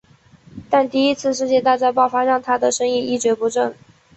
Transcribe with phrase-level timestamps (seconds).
[0.67, 3.75] 但第一次世界大战爆发让他的生意一蹶不振。